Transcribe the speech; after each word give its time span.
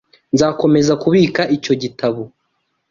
Nzakomeza 0.33 0.93
kubika 1.03 1.41
icyo 1.57 1.73
gitabo. 1.81 2.21